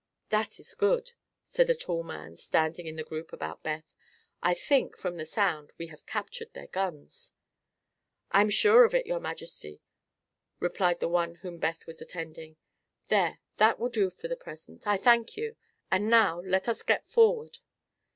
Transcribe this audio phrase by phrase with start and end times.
[0.29, 1.11] "That is good,"
[1.45, 3.95] said a tall man standing in the group about Beth;
[4.41, 7.33] "I think, from the sound, we have captured their guns."
[8.31, 9.79] "I'm sure of it, your Majesty,"
[10.59, 12.57] replied the one whom Beth was attending.
[13.09, 14.87] "There; that will do for the present.
[14.87, 15.55] I thank you.
[15.91, 17.59] And now, let us get forward."